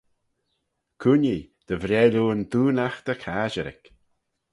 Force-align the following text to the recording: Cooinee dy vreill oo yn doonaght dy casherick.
Cooinee 1.01 1.41
dy 1.67 1.75
vreill 1.81 2.15
oo 2.21 2.31
yn 2.33 2.43
doonaght 2.51 3.03
dy 3.07 3.15
casherick. 3.23 3.83